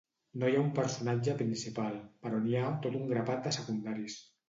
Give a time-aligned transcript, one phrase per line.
[0.43, 4.23] No hi ha un personatge principal, però n'hi ha tot un grapat de secundaris.